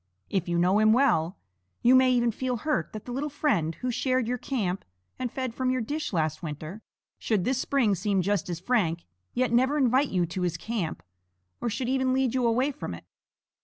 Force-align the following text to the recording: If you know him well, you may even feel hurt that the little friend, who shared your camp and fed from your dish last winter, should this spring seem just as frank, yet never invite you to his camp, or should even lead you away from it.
If 0.31 0.49
you 0.49 0.57
know 0.57 0.79
him 0.79 0.93
well, 0.93 1.37
you 1.83 1.93
may 1.93 2.11
even 2.11 2.31
feel 2.31 2.57
hurt 2.57 2.91
that 2.91 3.05
the 3.05 3.11
little 3.11 3.29
friend, 3.29 3.75
who 3.75 3.91
shared 3.91 4.27
your 4.27 4.39
camp 4.39 4.83
and 5.19 5.31
fed 5.31 5.53
from 5.53 5.69
your 5.69 5.79
dish 5.81 6.11
last 6.11 6.41
winter, 6.41 6.81
should 7.19 7.43
this 7.45 7.59
spring 7.59 7.93
seem 7.93 8.23
just 8.23 8.49
as 8.49 8.59
frank, 8.59 9.05
yet 9.35 9.51
never 9.53 9.77
invite 9.77 10.09
you 10.09 10.25
to 10.25 10.41
his 10.41 10.57
camp, 10.57 11.03
or 11.61 11.69
should 11.69 11.87
even 11.87 12.13
lead 12.13 12.33
you 12.33 12.47
away 12.47 12.71
from 12.71 12.95
it. 12.95 13.03